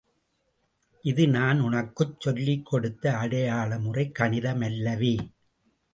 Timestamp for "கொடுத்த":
2.65-3.11